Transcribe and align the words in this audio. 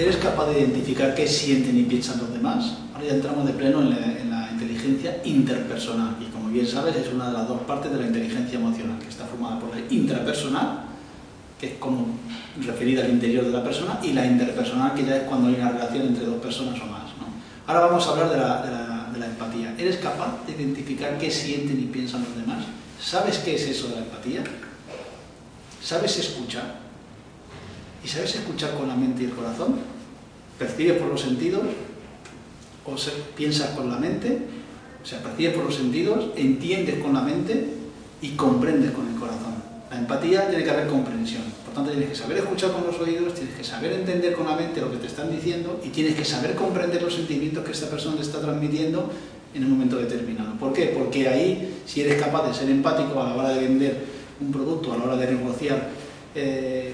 ¿Eres 0.00 0.16
capaz 0.16 0.46
de 0.46 0.60
identificar 0.60 1.14
qué 1.14 1.26
sienten 1.26 1.78
y 1.78 1.82
piensan 1.82 2.18
los 2.20 2.32
demás? 2.32 2.78
Ahora 2.94 3.06
ya 3.06 3.14
entramos 3.16 3.46
de 3.46 3.52
pleno 3.52 3.82
en 3.82 3.90
la, 3.90 3.96
en 3.98 4.30
la, 4.30 4.50
inteligencia 4.50 5.20
interpersonal 5.24 6.16
y 6.20 6.30
como 6.32 6.48
bien 6.48 6.66
sabes 6.66 6.96
es 6.96 7.12
una 7.12 7.26
de 7.28 7.32
las 7.34 7.48
dos 7.48 7.60
partes 7.62 7.92
de 7.92 7.98
la 7.98 8.06
inteligencia 8.06 8.58
emocional 8.58 8.98
que 8.98 9.08
está 9.08 9.26
formada 9.26 9.58
por 9.58 9.74
la 9.74 9.82
intrapersonal, 9.90 10.84
que 11.60 11.66
es 11.66 11.74
como 11.74 12.06
referida 12.64 13.04
al 13.04 13.10
interior 13.10 13.44
de 13.44 13.50
la 13.50 13.62
persona, 13.62 14.00
y 14.02 14.12
la 14.12 14.24
interpersonal, 14.24 14.94
que 14.94 15.04
ya 15.04 15.16
es 15.16 15.22
cuando 15.24 15.48
hay 15.48 15.54
una 15.54 15.70
relación 15.70 16.06
entre 16.06 16.24
dos 16.24 16.40
personas 16.40 16.80
o 16.80 16.86
más. 16.86 17.04
¿no? 17.18 17.26
Ahora 17.66 17.86
vamos 17.86 18.06
a 18.06 18.10
hablar 18.10 18.30
de 18.30 18.36
la, 18.38 18.62
de, 18.62 18.70
la, 18.70 18.89
la 19.20 19.26
empatía. 19.26 19.74
¿Eres 19.78 19.96
capaz 19.96 20.44
de 20.46 20.52
identificar 20.52 21.18
qué 21.18 21.30
sienten 21.30 21.78
y 21.78 21.86
piensan 21.86 22.24
los 22.24 22.36
demás? 22.36 22.64
¿Sabes 23.00 23.38
qué 23.38 23.54
es 23.54 23.62
eso 23.68 23.88
de 23.88 23.96
la 23.96 24.00
empatía? 24.02 24.42
¿Sabes 25.82 26.18
escuchar? 26.18 26.80
¿Y 28.04 28.08
sabes 28.08 28.34
escuchar 28.34 28.74
con 28.74 28.88
la 28.88 28.96
mente 28.96 29.22
y 29.22 29.26
el 29.26 29.32
corazón? 29.32 29.78
¿Percibes 30.58 30.98
por 30.98 31.08
los 31.08 31.20
sentidos? 31.20 31.62
¿O 32.84 32.96
se, 32.96 33.12
piensas 33.36 33.70
con 33.70 33.88
la 33.90 33.96
mente? 33.96 34.38
O 35.02 35.06
sea, 35.06 35.22
percibes 35.22 35.54
por 35.54 35.64
los 35.64 35.74
sentidos, 35.74 36.26
entiendes 36.36 37.02
con 37.02 37.14
la 37.14 37.20
mente 37.20 37.74
y 38.20 38.30
comprendes 38.30 38.90
con 38.92 39.08
el 39.08 39.14
corazón. 39.14 39.54
La 39.90 39.98
empatía 39.98 40.48
tiene 40.48 40.64
que 40.64 40.70
haber 40.70 40.88
comprensión. 40.88 41.42
Por 41.70 41.84
tanto, 41.84 41.92
tienes 41.92 42.08
que 42.08 42.16
saber 42.16 42.38
escuchar 42.38 42.72
con 42.72 42.84
los 42.84 42.98
oídos, 42.98 43.32
tienes 43.32 43.54
que 43.54 43.62
saber 43.62 43.92
entender 43.92 44.32
con 44.32 44.44
la 44.44 44.56
mente 44.56 44.80
lo 44.80 44.90
que 44.90 44.96
te 44.96 45.06
están 45.06 45.30
diciendo 45.30 45.80
y 45.84 45.90
tienes 45.90 46.16
que 46.16 46.24
saber 46.24 46.56
comprender 46.56 47.00
los 47.00 47.14
sentimientos 47.14 47.64
que 47.64 47.70
esta 47.70 47.86
persona 47.86 48.16
te 48.16 48.22
está 48.22 48.40
transmitiendo 48.40 49.08
en 49.54 49.64
un 49.64 49.70
momento 49.70 49.96
determinado. 49.96 50.54
¿Por 50.58 50.72
qué? 50.72 50.86
Porque 50.86 51.28
ahí, 51.28 51.82
si 51.86 52.00
eres 52.00 52.20
capaz 52.20 52.48
de 52.48 52.54
ser 52.54 52.68
empático 52.70 53.20
a 53.20 53.28
la 53.28 53.36
hora 53.36 53.48
de 53.50 53.60
vender 53.60 54.04
un 54.40 54.50
producto, 54.50 54.92
a 54.92 54.98
la 54.98 55.04
hora 55.04 55.16
de 55.16 55.30
negociar 55.30 55.90
eh, 56.34 56.92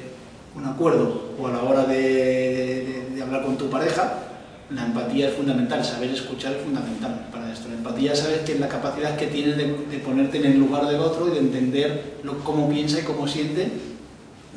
un 0.54 0.66
acuerdo 0.66 1.30
o 1.40 1.46
a 1.46 1.52
la 1.52 1.62
hora 1.62 1.84
de, 1.84 3.18
hablar 3.22 3.44
con 3.46 3.56
tu 3.56 3.70
pareja, 3.70 4.24
la 4.68 4.84
empatía 4.84 5.30
es 5.30 5.36
fundamental, 5.36 5.82
saber 5.82 6.10
escuchar 6.10 6.52
es 6.52 6.62
fundamental 6.62 7.28
para 7.32 7.50
esto. 7.50 7.68
La 7.68 7.76
empatía 7.76 8.14
sabes 8.14 8.40
que 8.40 8.52
es 8.52 8.60
la 8.60 8.68
capacidad 8.68 9.16
que 9.16 9.28
tienes 9.28 9.56
de, 9.56 9.64
ponerte 10.04 10.36
en 10.36 10.44
el 10.44 10.58
lugar 10.58 10.86
del 10.86 11.00
otro 11.00 11.28
y 11.28 11.30
de 11.30 11.38
entender 11.38 12.18
cómo 12.44 12.68
piensa 12.68 13.00
y 13.00 13.04
cómo 13.04 13.26
siente, 13.26 13.95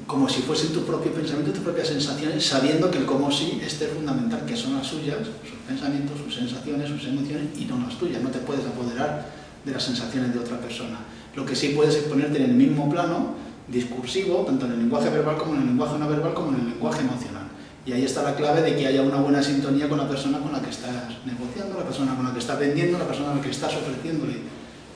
como 0.10 0.28
si 0.28 0.42
fuesen 0.42 0.74
tus 0.74 0.86
propios 0.86 1.14
pensamientos, 1.14 1.54
tus 1.54 1.64
propias 1.64 1.88
sensaciones, 1.88 2.44
sabiendo 2.44 2.90
que 2.90 2.98
el 2.98 3.06
cómo 3.06 3.32
sí 3.32 3.62
este 3.64 3.86
es 3.86 3.92
fundamental, 3.92 4.44
que 4.44 4.58
son 4.58 4.76
las 4.76 4.88
suyas, 4.88 5.18
sus 5.20 5.60
pensamientos, 5.68 6.18
sus 6.18 6.34
sensaciones, 6.34 6.90
sus 6.90 7.06
emociones 7.06 7.50
y 7.60 7.66
no 7.66 7.78
las 7.78 7.96
tuyas. 7.96 8.20
No 8.20 8.30
te 8.30 8.40
puedes 8.40 8.66
apoderar 8.66 9.28
de 9.64 9.72
las 9.72 9.84
sensaciones 9.84 10.34
de 10.34 10.40
otra 10.40 10.58
persona. 10.58 10.98
Lo 11.36 11.46
que 11.46 11.56
sí 11.56 11.74
puedes 11.76 11.94
es 11.94 12.04
ponerte 12.06 12.44
en 12.44 12.50
el 12.50 12.56
mismo 12.56 12.90
plano 12.90 13.36
discursivo, 13.68 14.38
tanto 14.48 14.66
en 14.66 14.72
el 14.72 14.80
lenguaje 14.80 15.10
verbal 15.12 15.38
como 15.38 15.54
en 15.54 15.62
el 15.62 15.68
lenguaje 15.68 16.00
no 16.00 16.10
verbal, 16.10 16.34
como 16.34 16.54
en 16.54 16.62
el 16.62 16.70
lenguaje 16.72 17.02
emocional. 17.02 17.46
Y 17.86 17.94
ahí 17.94 18.04
está 18.04 18.24
la 18.24 18.36
clave 18.36 18.64
de 18.64 18.76
que 18.76 18.88
haya 18.88 19.04
una 19.04 19.22
buena 19.22 19.44
sintonía 19.44 19.88
con 19.88 20.00
la 20.00 20.10
persona 20.10 20.40
con 20.40 20.52
la 20.52 20.60
que 20.60 20.72
estás 20.72 21.24
negociando, 21.24 21.78
la 21.78 21.86
persona 21.86 22.16
con 22.16 22.26
la 22.26 22.34
que 22.34 22.40
estás 22.40 22.58
vendiendo, 22.58 22.98
la 22.98 23.06
persona 23.06 23.34
a 23.34 23.36
la 23.36 23.42
que 23.42 23.52
estás 23.52 23.76
ofreciéndole 23.76 24.38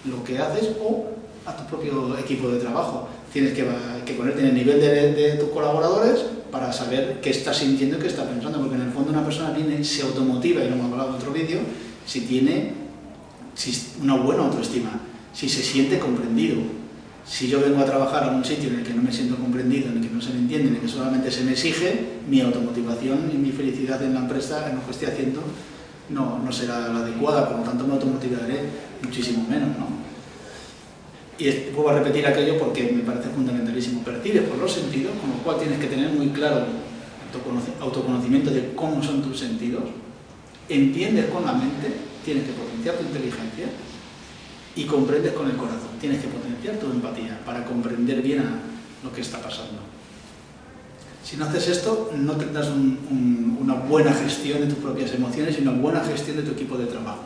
lo 0.05 0.23
que 0.23 0.39
haces 0.39 0.71
o 0.83 1.05
a 1.45 1.55
tu 1.55 1.65
propio 1.65 2.17
equipo 2.17 2.49
de 2.49 2.59
trabajo. 2.59 3.07
Tienes 3.31 3.53
que, 3.53 3.63
ponerte 4.13 4.41
en 4.41 4.47
el 4.47 4.53
nivel 4.53 4.79
de, 4.79 5.37
tus 5.39 5.49
colaboradores 5.49 6.25
para 6.51 6.71
saber 6.71 7.19
qué 7.21 7.31
está 7.31 7.53
sintiendo 7.53 7.97
y 7.97 7.99
qué 7.99 8.07
está 8.07 8.23
pensando, 8.23 8.59
porque 8.59 8.75
en 8.75 8.81
el 8.81 8.91
fondo 8.91 9.11
una 9.11 9.23
persona 9.23 9.51
viene, 9.51 9.83
se 9.83 10.03
automotiva, 10.03 10.63
y 10.63 10.69
lo 10.69 10.75
hemos 10.75 10.91
hablado 10.91 11.09
en 11.09 11.15
otro 11.15 11.31
vídeo, 11.31 11.59
si 12.05 12.21
tiene 12.21 12.73
una 14.01 14.15
buena 14.15 14.43
autoestima, 14.43 15.01
si 15.33 15.49
se 15.49 15.63
siente 15.63 15.99
comprendido, 15.99 16.61
si 17.25 17.47
yo 17.47 17.61
vengo 17.61 17.81
a 17.81 17.85
trabajar 17.85 18.25
a 18.25 18.27
un 18.31 18.43
sitio 18.43 18.69
en 18.69 18.79
el 18.79 18.83
que 18.83 18.93
no 18.93 19.01
me 19.01 19.11
siento 19.11 19.35
comprendido, 19.37 19.89
en 19.89 19.97
el 19.97 20.07
que 20.07 20.13
no 20.13 20.21
se 20.21 20.31
me 20.31 20.39
entiende, 20.39 20.69
en 20.69 20.75
el 20.75 20.81
que 20.81 20.87
solamente 20.87 21.31
se 21.31 21.43
me 21.43 21.53
exige, 21.53 22.19
mi 22.29 22.41
automotivación 22.41 23.31
y 23.33 23.37
mi 23.37 23.51
felicidad 23.51 24.03
en 24.03 24.13
la 24.13 24.19
empresa, 24.21 24.69
en 24.69 24.75
lo 24.75 24.85
que 24.85 24.91
estoy 24.91 25.07
haciendo, 25.07 25.41
no, 26.09 26.39
no 26.39 26.51
será 26.51 26.89
la 26.89 26.99
adecuada, 26.99 27.47
por 27.49 27.59
lo 27.59 27.63
tanto 27.63 27.87
me 27.87 27.93
automotivaré 27.93 28.59
muchísimo 29.01 29.47
menos. 29.49 29.69
¿no? 29.69 29.92
Y 31.43 31.71
vuelvo 31.75 31.89
a 31.89 31.99
repetir 31.99 32.25
aquello 32.25 32.57
porque 32.57 32.89
me 32.89 33.03
parece 33.03 33.27
fundamentalísimo. 33.27 34.01
Percibes 34.01 34.43
por 34.43 34.57
los 34.59 34.71
sentidos, 34.71 35.11
con 35.19 35.29
lo 35.29 35.35
cual 35.43 35.59
tienes 35.59 35.77
que 35.77 35.87
tener 35.87 36.09
muy 36.09 36.29
claro 36.29 36.65
autoconocimiento 37.81 38.49
de 38.49 38.73
cómo 38.75 39.03
son 39.03 39.21
tus 39.21 39.39
sentidos, 39.39 39.83
entiendes 40.69 41.25
con 41.25 41.43
la 41.43 41.51
mente, 41.51 41.91
tienes 42.23 42.45
que 42.45 42.53
potenciar 42.53 42.95
tu 42.95 43.03
inteligencia 43.03 43.65
y 44.73 44.85
comprendes 44.85 45.33
con 45.33 45.49
el 45.49 45.57
corazón. 45.57 45.89
Tienes 45.99 46.21
que 46.21 46.29
potenciar 46.29 46.77
tu 46.77 46.85
empatía 46.85 47.37
para 47.45 47.65
comprender 47.65 48.21
bien 48.21 48.45
lo 49.03 49.11
que 49.11 49.19
está 49.19 49.41
pasando. 49.41 49.81
Si 51.25 51.35
no 51.35 51.43
haces 51.43 51.67
esto, 51.67 52.11
no 52.15 52.37
tendrás 52.37 52.67
un, 52.67 52.99
un, 53.11 53.57
una 53.59 53.73
buena 53.73 54.13
gestión 54.13 54.61
de 54.61 54.67
tus 54.67 54.77
propias 54.77 55.13
emociones 55.13 55.57
y 55.59 55.61
una 55.61 55.73
buena 55.73 55.99
gestión 56.05 56.37
de 56.37 56.43
tu 56.43 56.51
equipo 56.51 56.77
de 56.77 56.85
trabajo. 56.85 57.23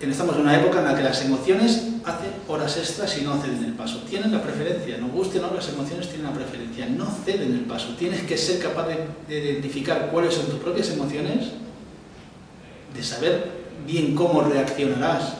Estamos 0.00 0.34
en 0.34 0.42
una 0.42 0.60
época 0.60 0.80
en 0.80 0.84
la 0.84 0.96
que 0.96 1.02
las 1.02 1.24
emociones 1.24 1.95
hacen 2.06 2.30
horas 2.46 2.76
extras 2.76 3.18
y 3.18 3.22
no 3.22 3.36
ceden 3.42 3.64
el 3.64 3.72
paso. 3.72 3.98
Tienen 4.08 4.32
la 4.32 4.40
preferencia, 4.40 4.96
nos 4.98 5.10
guste 5.10 5.40
o 5.40 5.42
no, 5.42 5.54
las 5.54 5.68
emociones 5.68 6.08
tienen 6.08 6.26
la 6.26 6.32
preferencia, 6.32 6.86
no 6.86 7.06
ceden 7.24 7.52
el 7.52 7.64
paso. 7.64 7.94
Tienes 7.98 8.22
que 8.22 8.38
ser 8.38 8.60
capaz 8.60 8.86
de, 8.86 9.06
de 9.28 9.52
identificar 9.52 10.08
cuáles 10.12 10.34
son 10.34 10.46
tus 10.46 10.60
propias 10.60 10.88
emociones, 10.90 11.48
de 12.94 13.02
saber 13.02 13.50
bien 13.86 14.14
cómo 14.14 14.42
reaccionarás 14.42 15.34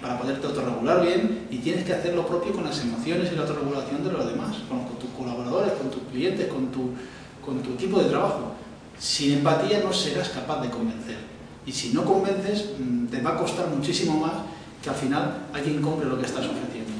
para 0.00 0.18
poderte 0.18 0.46
autorregular 0.46 1.02
bien 1.02 1.46
y 1.50 1.58
tienes 1.58 1.84
que 1.84 1.92
hacer 1.92 2.14
lo 2.14 2.26
propio 2.26 2.52
con 2.52 2.64
las 2.64 2.80
emociones 2.80 3.32
y 3.32 3.36
la 3.36 3.42
autorregulación 3.42 4.04
de 4.04 4.12
los 4.12 4.26
demás, 4.26 4.56
con, 4.68 4.86
tus 4.98 5.10
colaboradores, 5.10 5.72
con 5.72 5.90
tus 5.90 6.02
clientes, 6.10 6.48
con 6.48 6.70
tu, 6.70 6.90
con 7.44 7.62
tu 7.62 7.74
equipo 7.74 7.98
de 7.98 8.10
trabajo. 8.10 8.52
Sin 8.98 9.32
empatía 9.32 9.80
no 9.82 9.92
serás 9.92 10.28
capaz 10.28 10.60
de 10.60 10.68
convencer. 10.68 11.16
Y 11.64 11.72
si 11.72 11.92
no 11.92 12.04
convences, 12.04 12.70
te 13.10 13.20
va 13.20 13.30
a 13.30 13.36
costar 13.38 13.68
muchísimo 13.68 14.18
más 14.18 14.32
que 14.82 14.90
al 14.90 14.96
final 14.96 15.46
alguien 15.52 15.82
compre 15.82 16.08
lo 16.08 16.18
que 16.18 16.26
estás 16.26 16.46
ofreciendo. 16.46 16.92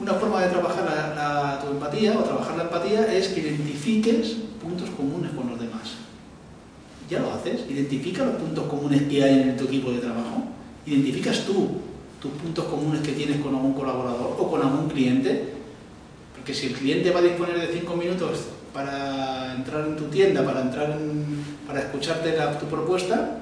Una 0.00 0.14
forma 0.14 0.42
de 0.42 0.48
trabajar 0.48 0.84
la, 0.84 1.60
tu 1.62 1.70
empatía 1.70 2.18
o 2.18 2.24
trabajar 2.24 2.56
la 2.56 2.64
empatía 2.64 3.12
es 3.12 3.28
que 3.28 3.40
identifiques 3.40 4.36
puntos 4.60 4.90
comunes 4.90 5.30
con 5.32 5.48
los 5.50 5.60
demás. 5.60 5.96
Ya 7.08 7.20
lo 7.20 7.32
haces, 7.32 7.68
identifica 7.68 8.24
los 8.24 8.36
puntos 8.36 8.66
comunes 8.66 9.02
que 9.02 9.22
hay 9.22 9.42
en 9.42 9.56
tu 9.56 9.64
equipo 9.64 9.90
de 9.92 9.98
trabajo, 9.98 10.44
identificas 10.86 11.44
tú 11.44 11.68
tus 12.20 12.30
puntos 12.32 12.64
comunes 12.66 13.00
que 13.00 13.12
tienes 13.12 13.40
con 13.40 13.52
algún 13.54 13.74
colaborador 13.74 14.36
o 14.38 14.48
con 14.48 14.62
algún 14.62 14.88
cliente, 14.88 15.54
porque 16.34 16.54
si 16.54 16.68
el 16.68 16.74
cliente 16.74 17.10
va 17.10 17.18
a 17.18 17.22
disponer 17.22 17.58
de 17.60 17.66
cinco 17.76 17.96
minutos 17.96 18.46
para 18.72 19.54
entrar 19.56 19.86
en 19.88 19.96
tu 19.96 20.04
tienda, 20.04 20.44
para 20.44 20.62
entrar 20.62 20.92
en, 20.92 21.26
para 21.66 21.80
escucharte 21.80 22.36
la, 22.36 22.56
tu 22.58 22.66
propuesta, 22.66 23.38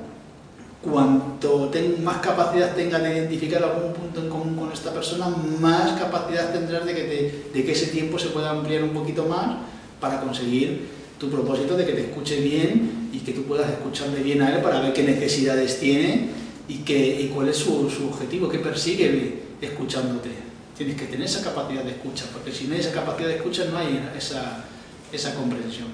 cuanto 0.83 1.69
ten, 1.69 2.03
más 2.03 2.19
capacidad 2.19 2.75
tengas 2.75 3.03
de 3.03 3.13
identificar 3.13 3.63
algún 3.63 3.93
punto 3.93 4.21
en 4.21 4.29
común 4.31 4.57
con 4.57 4.73
esta 4.73 4.93
persona, 4.93 5.29
más 5.29 5.99
capacidad 5.99 6.53
tendrás 6.53 6.87
de 6.87 6.95
que, 6.95 7.03
te, 7.03 7.59
de 7.59 7.65
que 7.65 7.73
ese 7.73 7.89
tiempo 7.89 8.19
se 8.19 8.29
pueda 8.29 8.51
ampliar 8.51 8.83
un 8.83 8.91
poquito 8.91 9.27
más 9.27 9.59
para 10.01 10.21
conseguir 10.21 10.89
tu 11.19 11.29
propósito 11.29 11.77
de 11.77 11.85
que 11.85 11.93
te 11.93 12.01
escuche 12.03 12.41
bien 12.41 13.11
y 13.13 13.19
que 13.19 13.33
tú 13.33 13.43
puedas 13.43 13.71
escucharle 13.71 14.23
bien 14.23 14.41
a 14.41 14.55
él 14.55 14.63
para 14.63 14.81
ver 14.81 14.95
qué 14.95 15.03
necesidades 15.03 15.79
tiene 15.79 16.29
y, 16.67 16.79
que, 16.79 17.21
y 17.21 17.29
cuál 17.29 17.49
es 17.49 17.59
su, 17.59 17.91
su 17.91 18.09
objetivo, 18.09 18.49
qué 18.49 18.59
persigue 18.59 19.41
escuchándote. 19.61 20.31
Tienes 20.79 20.97
que 20.97 21.05
tener 21.07 21.27
esa 21.27 21.45
capacidad 21.45 21.85
de 21.85 21.91
escucha, 21.91 22.25
porque 22.33 22.51
si 22.51 22.67
no 22.67 22.75
hay 22.75 22.81
esa 22.81 22.93
capacidad 22.93 23.29
de 23.29 23.37
escucha 23.37 23.67
no 23.71 23.77
hay 23.77 24.09
esa, 24.17 24.65
esa 25.13 25.35
comprensión. 25.35 25.89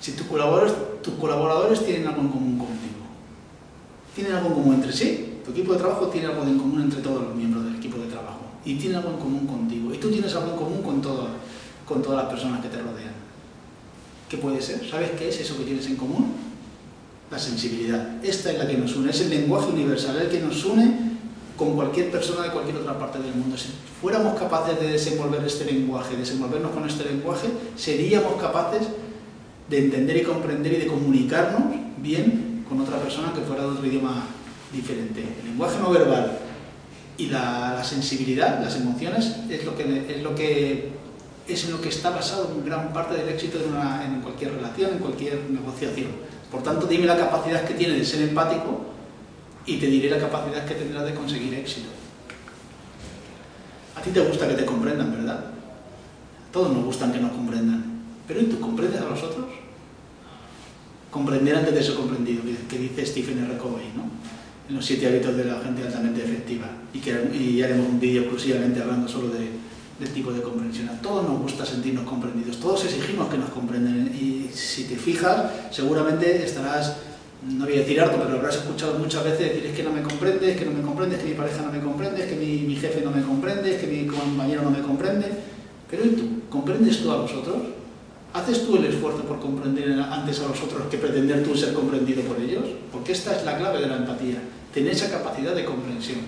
Si 0.00 0.12
tus 0.12 0.26
colaboradores, 0.26 0.74
tus 1.02 1.14
colaboradores 1.14 1.84
tienen 1.84 2.06
algo 2.06 2.20
en 2.20 2.28
común 2.28 2.58
tienen 4.14 4.34
algo 4.34 4.48
en 4.48 4.54
común 4.54 4.74
entre 4.74 4.92
sí, 4.92 5.38
tu 5.44 5.50
equipo 5.50 5.72
de 5.72 5.78
trabajo 5.78 6.06
tiene 6.06 6.28
algo 6.28 6.42
en 6.44 6.58
común 6.58 6.82
entre 6.82 7.00
todos 7.00 7.22
los 7.22 7.34
miembros 7.34 7.64
del 7.64 7.76
equipo 7.76 7.98
de 7.98 8.06
trabajo 8.06 8.40
y 8.64 8.74
tiene 8.76 8.96
algo 8.96 9.10
en 9.10 9.16
común 9.16 9.46
contigo 9.46 9.92
y 9.92 9.98
tú 9.98 10.10
tienes 10.10 10.34
algo 10.34 10.52
en 10.52 10.56
común 10.56 10.82
con, 10.82 11.02
todo, 11.02 11.28
con 11.86 12.02
todas 12.02 12.22
las 12.24 12.32
personas 12.32 12.60
que 12.60 12.68
te 12.68 12.76
rodean. 12.76 13.12
¿Qué 14.28 14.38
puede 14.38 14.62
ser? 14.62 14.88
¿Sabes 14.88 15.10
qué 15.18 15.28
es 15.28 15.40
eso 15.40 15.58
que 15.58 15.64
tienes 15.64 15.86
en 15.86 15.96
común? 15.96 16.32
la 17.32 17.38
sensibilidad. 17.38 18.22
Esta 18.22 18.52
es 18.52 18.58
la 18.58 18.68
que 18.68 18.76
nos 18.76 18.94
une, 18.94 19.10
es 19.10 19.20
el 19.22 19.30
lenguaje 19.30 19.72
universal, 19.72 20.20
el 20.20 20.28
que 20.28 20.38
nos 20.38 20.62
une 20.66 21.12
con 21.56 21.74
cualquier 21.74 22.10
persona 22.10 22.42
de 22.42 22.50
cualquier 22.50 22.76
otra 22.76 22.98
parte 22.98 23.18
del 23.18 23.34
mundo. 23.34 23.56
Si 23.56 23.70
fuéramos 24.00 24.38
capaces 24.38 24.78
de 24.78 24.88
desenvolver 24.88 25.42
este 25.44 25.64
lenguaje, 25.64 26.14
desenvolvernos 26.16 26.72
con 26.72 26.86
este 26.86 27.04
lenguaje, 27.04 27.48
seríamos 27.74 28.34
capaces 28.34 28.82
de 29.70 29.78
entender 29.78 30.18
y 30.18 30.22
comprender 30.22 30.74
y 30.74 30.76
de 30.76 30.86
comunicarnos 30.86 31.74
bien 31.96 32.51
con 32.72 32.80
otra 32.80 32.98
persona 32.98 33.32
que 33.34 33.42
fuera 33.42 33.64
de 33.64 33.68
otro 33.68 33.86
idioma 33.86 34.24
diferente. 34.72 35.22
El 35.40 35.50
lenguaje 35.50 35.78
no 35.78 35.90
verbal 35.90 36.38
y 37.18 37.26
la, 37.26 37.84
sensibilidad, 37.84 38.62
las 38.62 38.76
emociones, 38.76 39.36
es 39.50 39.64
lo, 39.66 39.76
que, 39.76 40.06
es 40.08 40.22
lo 40.22 40.34
que 40.34 40.90
es 41.46 41.64
en 41.64 41.72
lo 41.72 41.82
que 41.82 41.90
está 41.90 42.10
basado 42.10 42.50
en 42.50 42.64
gran 42.64 42.90
parte 42.94 43.14
del 43.14 43.28
éxito 43.28 43.58
en 43.58 44.20
cualquier 44.22 44.54
relación, 44.54 44.92
en 44.92 44.98
cualquier 45.00 45.38
negociación. 45.50 46.12
Por 46.50 46.62
tanto, 46.62 46.86
dime 46.86 47.04
la 47.04 47.18
capacidad 47.18 47.62
que 47.64 47.74
tiene 47.74 47.94
de 47.94 48.04
ser 48.06 48.22
empático 48.22 48.86
y 49.66 49.76
te 49.76 49.86
diré 49.86 50.08
la 50.08 50.18
capacidad 50.18 50.64
que 50.64 50.74
tendrás 50.74 51.04
de 51.04 51.14
conseguir 51.14 51.52
éxito. 51.52 51.90
A 53.96 54.00
ti 54.00 54.10
te 54.10 54.20
gusta 54.20 54.48
que 54.48 54.54
te 54.54 54.64
comprendan, 54.64 55.12
¿verdad? 55.12 55.44
A 56.48 56.52
todos 56.52 56.72
nos 56.72 56.84
gustan 56.86 57.12
que 57.12 57.20
nos 57.20 57.32
comprendan. 57.32 57.84
Pero 58.26 58.40
¿y 58.40 58.44
tú 58.44 58.58
comprendes 58.60 59.02
a 59.02 59.04
los 59.04 59.22
otros? 59.22 59.61
Comprender 61.12 61.54
antes 61.54 61.74
de 61.74 61.82
ser 61.82 61.94
comprendido, 61.94 62.42
que 62.68 62.78
dice 62.78 63.06
Stephen 63.06 63.44
R. 63.44 63.56
Covey, 63.58 63.92
¿no? 63.94 64.10
En 64.68 64.74
los 64.74 64.84
siete 64.84 65.06
hábitos 65.06 65.36
de 65.36 65.44
la 65.44 65.60
gente 65.60 65.82
altamente 65.82 66.24
efectiva. 66.24 66.66
Y, 66.92 66.98
que, 66.98 67.12
y 67.32 67.62
haremos 67.62 67.86
un 67.86 68.00
vídeo 68.00 68.22
exclusivamente 68.22 68.82
hablando 68.82 69.06
solo 69.06 69.28
de, 69.28 69.48
del 70.00 70.08
tipo 70.12 70.32
de 70.32 70.42
comprensión. 70.42 70.88
A 70.88 71.00
todos 71.00 71.28
nos 71.28 71.40
gusta 71.40 71.64
sentirnos 71.64 72.04
comprendidos, 72.04 72.58
todos 72.58 72.84
exigimos 72.86 73.28
que 73.28 73.38
nos 73.38 73.50
comprendan. 73.50 74.10
Y 74.14 74.48
si 74.52 74.84
te 74.84 74.96
fijas, 74.96 75.52
seguramente 75.70 76.44
estarás 76.44 76.96
no 77.48 77.64
voy 77.64 77.74
a 77.74 77.78
decir 77.78 78.00
harto, 78.00 78.18
pero 78.18 78.30
lo 78.30 78.36
habrás 78.36 78.56
escuchado 78.56 78.98
muchas 78.98 79.24
veces 79.24 79.48
decir 79.48 79.66
es 79.66 79.76
que 79.76 79.82
no 79.82 79.92
me 79.92 80.02
comprende, 80.02 80.52
es 80.52 80.56
que 80.56 80.64
no 80.64 80.70
me 80.70 80.82
comprende, 80.82 81.16
es 81.16 81.22
que 81.22 81.28
mi 81.28 81.34
pareja 81.34 81.62
no 81.62 81.72
me 81.72 81.80
comprende, 81.80 82.22
es 82.22 82.28
que 82.28 82.36
mi, 82.36 82.76
jefe 82.76 83.00
no 83.00 83.10
me 83.10 83.22
comprende, 83.22 83.74
es 83.74 83.80
que 83.80 83.86
mi 83.88 84.06
compañero 84.06 84.62
no 84.62 84.70
me 84.70 84.80
comprende. 84.80 85.26
Pero 85.90 86.04
¿y 86.04 86.10
tú? 86.10 86.28
¿Comprendes 86.48 87.02
tú 87.02 87.10
a 87.10 87.18
los 87.18 87.32
otros? 87.32 87.56
¿Haces 88.32 88.66
tú 88.66 88.76
el 88.76 88.86
esfuerzo 88.86 89.24
por 89.24 89.40
comprender 89.40 89.92
antes 89.92 90.40
a 90.40 90.48
los 90.48 90.62
otros 90.62 90.86
que 90.90 90.96
pretender 90.96 91.44
tú 91.44 91.54
ser 91.54 91.74
comprendido 91.74 92.22
por 92.22 92.40
ellos? 92.40 92.64
Porque 92.90 93.12
esta 93.12 93.36
es 93.36 93.44
la 93.44 93.58
clave 93.58 93.80
de 93.80 93.88
la 93.88 93.98
empatía, 93.98 94.38
tener 94.72 94.92
esa 94.92 95.10
capacidad 95.10 95.54
de 95.54 95.66
comprensión. 95.66 96.20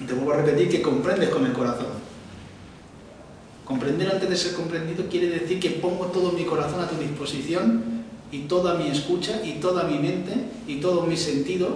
Y 0.00 0.04
te 0.04 0.14
vuelvo 0.14 0.32
a 0.32 0.38
repetir 0.38 0.68
que 0.68 0.82
comprendes 0.82 1.28
con 1.28 1.46
el 1.46 1.52
corazón. 1.52 2.00
Comprender 3.64 4.10
antes 4.10 4.28
de 4.28 4.36
ser 4.36 4.54
comprendido 4.54 5.04
quiere 5.08 5.28
decir 5.28 5.60
que 5.60 5.70
pongo 5.70 6.06
todo 6.06 6.32
mi 6.32 6.44
corazón 6.44 6.80
a 6.80 6.88
tu 6.88 6.96
disposición 6.96 7.84
y 8.32 8.40
toda 8.40 8.74
mi 8.74 8.88
escucha 8.88 9.40
y 9.44 9.60
toda 9.60 9.84
mi 9.84 9.98
mente 9.98 10.32
y 10.66 10.80
todos 10.80 11.06
mis 11.06 11.20
sentidos 11.20 11.70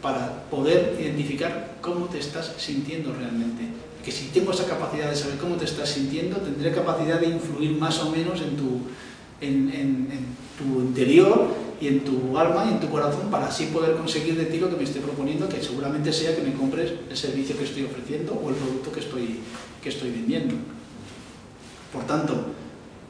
para 0.00 0.44
poder 0.44 0.96
identificar 1.00 1.76
cómo 1.80 2.06
te 2.06 2.20
estás 2.20 2.54
sintiendo 2.56 3.12
realmente. 3.12 3.64
Que 4.04 4.10
si 4.12 4.26
tengo 4.28 4.52
esa 4.52 4.66
capacidad 4.66 5.10
de 5.10 5.16
saber 5.16 5.36
cómo 5.38 5.56
te 5.56 5.64
estás 5.64 5.88
sintiendo, 5.90 6.38
tendré 6.38 6.72
capacidad 6.72 7.20
de 7.20 7.28
influir 7.28 7.72
más 7.72 7.98
o 8.00 8.10
menos 8.10 8.40
en 8.40 8.56
tu, 8.56 8.80
en, 9.40 10.08
tu 10.58 10.80
interior 10.80 11.48
y 11.80 11.88
en 11.88 12.00
tu 12.00 12.36
alma 12.36 12.66
y 12.66 12.74
en 12.74 12.80
tu 12.80 12.88
corazón 12.88 13.30
para 13.30 13.48
así 13.48 13.66
poder 13.66 13.96
conseguir 13.96 14.36
de 14.36 14.46
ti 14.46 14.58
lo 14.58 14.70
que 14.70 14.76
me 14.76 14.84
esté 14.84 15.00
proponiendo, 15.00 15.48
que 15.48 15.62
seguramente 15.62 16.12
sea 16.12 16.34
que 16.34 16.42
me 16.42 16.54
compres 16.54 16.92
el 17.08 17.16
servicio 17.16 17.56
que 17.56 17.64
estoy 17.64 17.84
ofreciendo 17.84 18.32
o 18.34 18.48
el 18.50 18.56
producto 18.56 18.92
que 18.92 19.00
estoy, 19.00 19.40
que 19.82 19.88
estoy 19.88 20.10
vendiendo. 20.10 20.54
Por 21.92 22.04
tanto, 22.06 22.46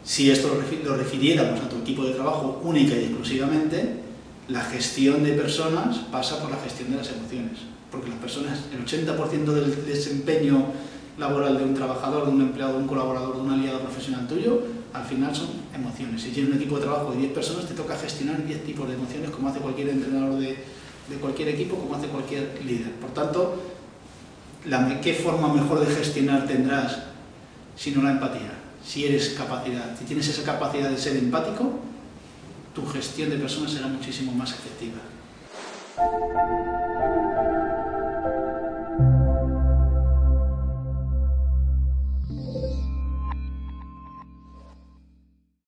si 0.04 0.30
esto 0.30 0.48
lo 0.84 0.96
refiriéramos 0.96 1.60
a 1.60 1.68
tu 1.68 1.76
equipo 1.78 2.04
de 2.04 2.14
trabajo 2.14 2.60
única 2.64 2.94
y 2.94 3.04
exclusivamente, 3.04 4.00
la 4.48 4.62
gestión 4.62 5.22
de 5.22 5.32
personas 5.32 5.98
pasa 6.10 6.40
por 6.40 6.50
la 6.50 6.58
gestión 6.58 6.90
de 6.90 6.96
las 6.96 7.10
emociones. 7.10 7.58
Porque 7.90 8.10
las 8.10 8.18
personas, 8.18 8.60
el 8.72 8.84
80% 8.84 9.44
del 9.44 9.86
desempeño 9.86 10.66
laboral 11.18 11.58
de 11.58 11.64
un 11.64 11.74
trabajador, 11.74 12.26
de 12.26 12.32
un 12.32 12.40
empleado, 12.40 12.74
de 12.74 12.78
un 12.78 12.86
colaborador, 12.86 13.36
de 13.36 13.42
un 13.42 13.50
aliado 13.50 13.80
profesional 13.80 14.26
tuyo, 14.26 14.62
al 14.92 15.04
final 15.04 15.34
son 15.34 15.48
emociones. 15.74 16.22
Si 16.22 16.30
tienes 16.30 16.52
un 16.52 16.58
equipo 16.58 16.76
de 16.76 16.82
trabajo 16.82 17.12
de 17.12 17.18
10 17.18 17.32
personas, 17.32 17.66
te 17.66 17.74
toca 17.74 17.96
gestionar 17.96 18.44
10 18.44 18.64
tipos 18.64 18.88
de 18.88 18.94
emociones, 18.94 19.30
como 19.30 19.48
hace 19.48 19.60
cualquier 19.60 19.90
entrenador 19.90 20.38
de, 20.38 20.56
cualquier 21.20 21.48
equipo, 21.48 21.76
como 21.76 21.96
hace 21.96 22.06
cualquier 22.06 22.60
líder. 22.64 22.92
Por 22.92 23.10
tanto, 23.10 23.60
¿qué 25.02 25.14
forma 25.14 25.52
mejor 25.52 25.80
de 25.80 25.94
gestionar 25.94 26.46
tendrás 26.46 26.98
si 27.76 27.90
no 27.90 28.02
la 28.02 28.12
empatía? 28.12 28.60
si 28.84 29.04
eres 29.04 29.30
capacidad, 29.30 29.96
si 29.98 30.04
tienes 30.04 30.28
esa 30.28 30.42
capacidad 30.42 30.90
de 30.90 30.96
ser 30.96 31.16
empático, 31.16 31.78
tu 32.74 32.86
gestión 32.86 33.30
de 33.30 33.36
personas 33.36 33.72
será 33.72 33.88
muchísimo 33.88 34.32
más 34.32 34.52
efectiva. 34.52 34.98